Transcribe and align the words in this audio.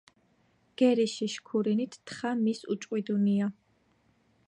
გერიში 0.81 1.27
შქურინით 1.35 1.93
თხა 2.11 2.31
მის 2.43 2.59
უჭყვიდუნია 2.77 3.47